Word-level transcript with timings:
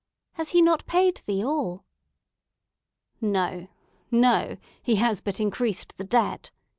"Has 0.33 0.49
he 0.49 0.63
not 0.63 0.87
paid 0.87 1.17
thee 1.27 1.45
all?" 1.45 1.85
"No, 3.21 3.67
no! 4.09 4.57
He 4.81 4.95
has 4.95 5.21
but 5.21 5.39
increased 5.39 5.95
the 5.97 6.03
debt!" 6.03 6.49